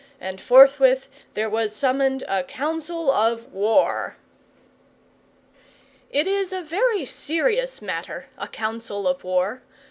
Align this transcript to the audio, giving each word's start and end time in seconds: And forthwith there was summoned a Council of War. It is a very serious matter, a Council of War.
And 0.19 0.41
forthwith 0.41 1.09
there 1.35 1.47
was 1.47 1.75
summoned 1.75 2.23
a 2.27 2.43
Council 2.43 3.11
of 3.11 3.53
War. 3.53 4.17
It 6.09 6.25
is 6.25 6.51
a 6.51 6.63
very 6.63 7.05
serious 7.05 7.83
matter, 7.83 8.25
a 8.35 8.47
Council 8.47 9.07
of 9.07 9.23
War. 9.23 9.61